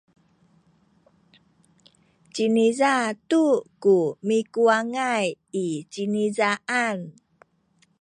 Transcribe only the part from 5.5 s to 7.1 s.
i cinizaan.